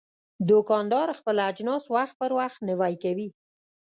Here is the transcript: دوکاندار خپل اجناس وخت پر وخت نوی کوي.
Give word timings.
دوکاندار 0.49 1.07
خپل 1.19 1.37
اجناس 1.49 1.83
وخت 1.95 2.15
پر 2.19 2.31
وخت 2.39 2.59
نوی 2.69 2.93
کوي. 3.03 3.29